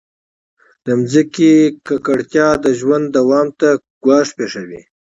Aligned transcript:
د 0.85 0.87
مځکې 0.99 1.51
کثافات 1.87 2.57
د 2.63 2.67
ژوند 2.79 3.05
دوام 3.17 3.47
ته 3.59 3.69
ګواښ 4.03 4.27
پېښوي. 4.37 4.81